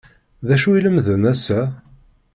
[0.47, 1.61] D acu i lemden ass-a?